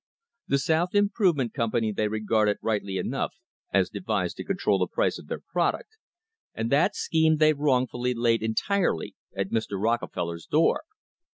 The 0.47 0.57
South 0.57 0.95
Improvement 0.95 1.53
Company 1.53 1.91
they 1.91 2.07
regarded 2.07 2.57
rightly 2.63 2.97
enough 2.97 3.35
as 3.71 3.87
devised 3.91 4.35
to 4.37 4.43
control 4.43 4.79
the 4.79 4.87
price 4.87 5.19
of 5.19 5.27
their 5.27 5.43
product, 5.53 5.89
and 6.55 6.71
that 6.71 6.95
scheme 6.95 7.37
they 7.37 7.53
wrongfully 7.53 8.15
laid 8.15 8.41
entirely 8.41 9.15
at 9.37 9.49
Mr. 9.51 9.79
Rockefeller's 9.79 10.47
door. 10.47 10.85